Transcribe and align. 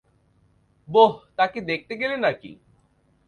বোহ, 0.89 1.11
তাকে 1.37 1.59
দেখতে 1.61 1.93
পেলে 1.99 2.17
নাকি? 2.17 2.51